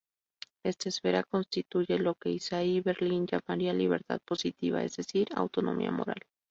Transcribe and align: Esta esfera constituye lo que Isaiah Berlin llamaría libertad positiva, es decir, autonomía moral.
Esta 0.65 0.89
esfera 0.89 1.21
constituye 1.21 1.99
lo 1.99 2.15
que 2.15 2.31
Isaiah 2.31 2.81
Berlin 2.81 3.27
llamaría 3.27 3.71
libertad 3.71 4.19
positiva, 4.25 4.83
es 4.83 4.95
decir, 4.97 5.27
autonomía 5.35 5.91
moral. 5.91 6.21